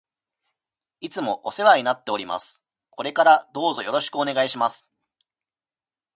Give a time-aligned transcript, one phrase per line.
[0.99, 2.63] いつもお世話になっております。
[2.89, 4.87] これからどうぞよろしくお願いします。